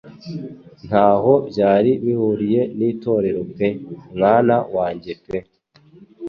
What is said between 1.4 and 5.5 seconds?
byari bihuriye n'Itorero pe mwana wanjye pe